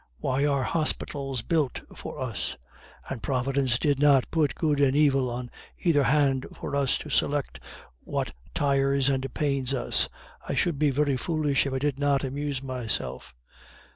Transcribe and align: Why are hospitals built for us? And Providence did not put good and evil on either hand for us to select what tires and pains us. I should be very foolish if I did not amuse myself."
Why 0.17 0.47
are 0.47 0.63
hospitals 0.63 1.43
built 1.43 1.81
for 1.93 2.19
us? 2.19 2.57
And 3.07 3.21
Providence 3.21 3.77
did 3.77 3.99
not 3.99 4.31
put 4.31 4.55
good 4.55 4.79
and 4.79 4.95
evil 4.97 5.29
on 5.29 5.51
either 5.77 6.01
hand 6.05 6.47
for 6.55 6.75
us 6.75 6.97
to 6.97 7.11
select 7.11 7.59
what 7.99 8.33
tires 8.55 9.09
and 9.09 9.31
pains 9.35 9.75
us. 9.75 10.09
I 10.49 10.55
should 10.55 10.79
be 10.79 10.89
very 10.89 11.17
foolish 11.17 11.67
if 11.67 11.73
I 11.75 11.77
did 11.77 11.99
not 11.99 12.23
amuse 12.23 12.63
myself." 12.63 13.35